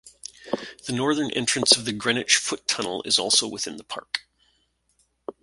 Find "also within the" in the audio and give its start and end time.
3.19-3.83